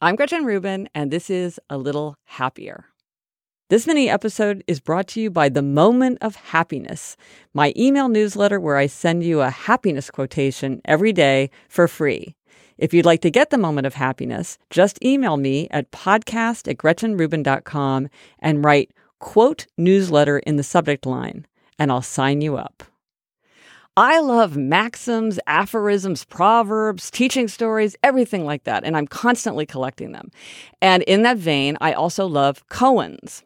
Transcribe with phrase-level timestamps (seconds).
[0.00, 2.86] I'm Gretchen Rubin, and this is A Little Happier.
[3.70, 7.16] This mini episode is brought to you by The Moment of Happiness,
[7.54, 12.34] my email newsletter where I send you a happiness quotation every day for free.
[12.76, 16.76] If you'd like to get the moment of happiness, just email me at podcast at
[16.76, 18.08] gretchenrubin.com
[18.40, 18.90] and write
[19.20, 21.46] quote newsletter in the subject line,
[21.78, 22.82] and I'll sign you up.
[23.96, 30.32] I love maxims, aphorisms, proverbs, teaching stories, everything like that, and I'm constantly collecting them.
[30.82, 33.44] And in that vein, I also love koans.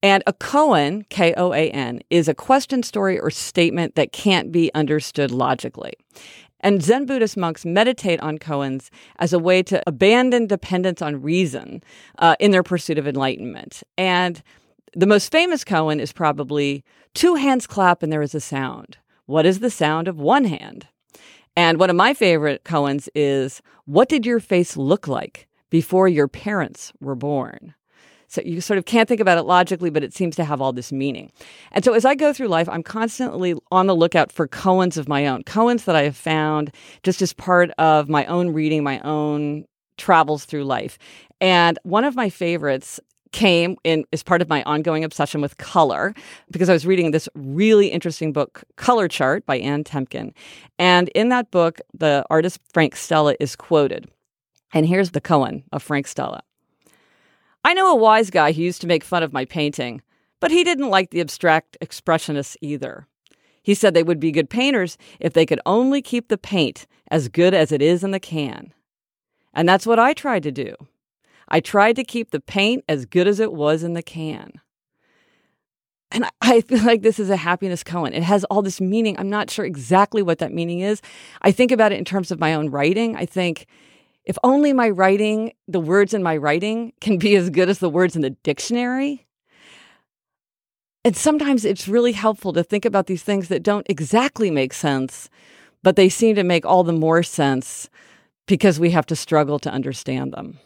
[0.00, 4.52] And a koan, K O A N, is a question, story, or statement that can't
[4.52, 5.94] be understood logically.
[6.60, 11.82] And Zen Buddhist monks meditate on koans as a way to abandon dependence on reason
[12.18, 13.82] uh, in their pursuit of enlightenment.
[13.96, 14.40] And
[14.94, 18.96] the most famous koan is probably two hands clap and there is a sound.
[19.28, 20.86] What is the sound of one hand?
[21.54, 26.28] And one of my favorite koans is What did your face look like before your
[26.28, 27.74] parents were born?
[28.28, 30.72] So you sort of can't think about it logically, but it seems to have all
[30.72, 31.30] this meaning.
[31.72, 35.10] And so as I go through life, I'm constantly on the lookout for koans of
[35.10, 38.98] my own, koans that I have found just as part of my own reading, my
[39.00, 39.66] own
[39.98, 40.96] travels through life.
[41.38, 42.98] And one of my favorites
[43.32, 46.14] came in as part of my ongoing obsession with color
[46.50, 50.32] because I was reading this really interesting book, Color Chart by Ann Temkin.
[50.78, 54.08] And in that book, the artist Frank Stella is quoted.
[54.72, 56.42] And here's the koan of Frank Stella.
[57.64, 60.02] I know a wise guy who used to make fun of my painting,
[60.40, 63.06] but he didn't like the abstract expressionists either.
[63.62, 67.28] He said they would be good painters if they could only keep the paint as
[67.28, 68.72] good as it is in the can.
[69.52, 70.74] And that's what I tried to do.
[71.48, 74.52] I tried to keep the paint as good as it was in the can.
[76.10, 78.14] And I feel like this is a happiness koan.
[78.14, 79.18] It has all this meaning.
[79.18, 81.02] I'm not sure exactly what that meaning is.
[81.42, 83.16] I think about it in terms of my own writing.
[83.16, 83.66] I think
[84.24, 87.90] if only my writing, the words in my writing can be as good as the
[87.90, 89.26] words in the dictionary.
[91.04, 95.30] And sometimes it's really helpful to think about these things that don't exactly make sense,
[95.82, 97.88] but they seem to make all the more sense
[98.46, 100.58] because we have to struggle to understand them.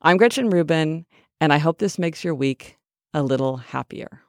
[0.00, 1.06] I'm Gretchen Rubin,
[1.40, 2.78] and I hope this makes your week
[3.12, 4.22] a little happier.